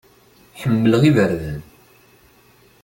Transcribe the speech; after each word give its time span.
Ḥemmleɣ 0.61 1.01
iberdan. 1.09 1.61